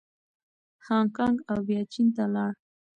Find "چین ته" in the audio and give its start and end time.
1.93-2.23